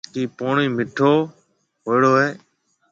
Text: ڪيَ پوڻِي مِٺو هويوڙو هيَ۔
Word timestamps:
ڪيَ 0.13 0.21
پوڻِي 0.37 0.67
مِٺو 0.75 1.13
هويوڙو 1.83 2.11
هيَ۔ 2.21 2.29